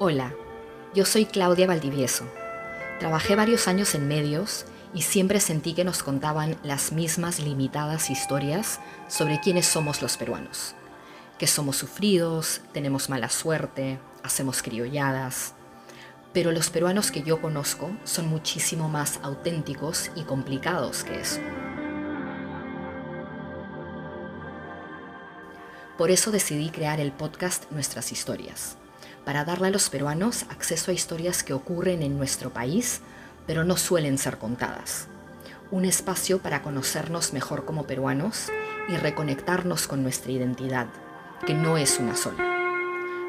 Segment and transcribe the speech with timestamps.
[0.00, 0.34] Hola,
[0.92, 2.24] yo soy Claudia Valdivieso.
[2.98, 8.80] Trabajé varios años en medios y siempre sentí que nos contaban las mismas limitadas historias
[9.06, 10.74] sobre quiénes somos los peruanos.
[11.38, 15.54] Que somos sufridos, tenemos mala suerte, hacemos criolladas.
[16.32, 21.38] Pero los peruanos que yo conozco son muchísimo más auténticos y complicados que eso.
[25.96, 28.76] Por eso decidí crear el podcast Nuestras Historias,
[29.24, 33.00] para darle a los peruanos acceso a historias que ocurren en nuestro país,
[33.46, 35.06] pero no suelen ser contadas.
[35.70, 38.48] Un espacio para conocernos mejor como peruanos
[38.88, 40.86] y reconectarnos con nuestra identidad,
[41.46, 42.54] que no es una sola.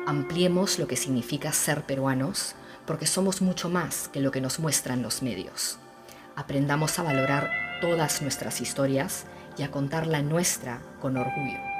[0.05, 5.01] Ampliemos lo que significa ser peruanos, porque somos mucho más que lo que nos muestran
[5.01, 5.79] los medios.
[6.35, 7.49] Aprendamos a valorar
[7.81, 9.25] todas nuestras historias
[9.57, 11.74] y a contar la nuestra con orgullo.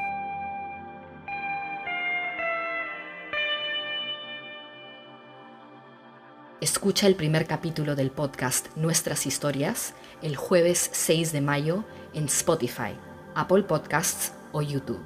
[6.62, 12.96] Escucha el primer capítulo del podcast Nuestras Historias el jueves 6 de mayo en Spotify,
[13.36, 15.04] Apple Podcasts o YouTube.